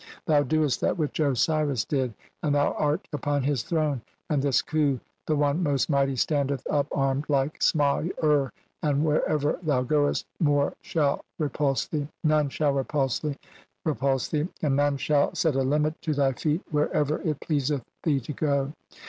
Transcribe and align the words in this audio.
Thou 0.25 0.41
doest 0.41 0.81
"that 0.81 0.97
which 0.97 1.19
Osiris 1.19 1.85
did 1.85 2.15
and 2.41 2.55
thou 2.55 2.73
art 2.73 3.07
upon 3.13 3.43
his 3.43 3.61
throne; 3.61 4.01
"(25) 4.29 4.31
and 4.31 4.41
this 4.41 4.63
Khu, 4.63 4.99
the 5.27 5.35
one 5.35 5.61
most 5.61 5.91
mighty, 5.91 6.15
standeth 6.15 6.65
"up 6.71 6.87
armed 6.91 7.25
like 7.29 7.61
Sma 7.61 8.05
ur, 8.23 8.51
and 8.81 9.05
wherever 9.05 9.59
thou 9.61 9.83
goest 9.83 10.25
"none 10.39 10.73
shall 10.81 11.23
repulse 11.37 11.85
thee, 11.87 12.07
and 12.23 12.49
none 14.75 14.89
shall 14.89 15.35
set 15.35 15.53
a 15.55 15.61
limit 15.61 16.01
"to 16.01 16.15
thy 16.15 16.31
feet 16.31 16.63
wherever 16.71 17.21
it 17.21 17.39
pleaseth 17.39 17.85
thee 18.01 18.19
to 18.21 18.33
go." 18.33 18.73